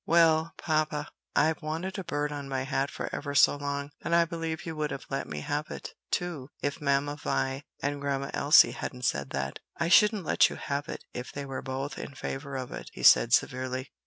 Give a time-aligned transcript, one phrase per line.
[0.07, 4.25] "Well, papa, I've wanted a bird on my hat for ever so long, and I
[4.25, 8.71] believe you would have let me have it, too, if Mamma Vi and Grandma Elsie
[8.71, 12.55] hadn't said that." "I shouldn't let you have it, if they were both in favor
[12.55, 13.91] of it," he said severely.